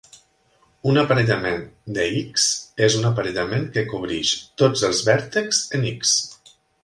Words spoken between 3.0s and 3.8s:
un aparellament